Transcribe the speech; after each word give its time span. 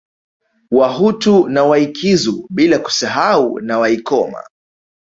Wahutu 0.71 1.49
na 1.49 1.63
Waikizu 1.63 2.47
bila 2.49 2.79
kusahau 2.79 3.59
na 3.59 3.79
Waikoma 3.79 4.43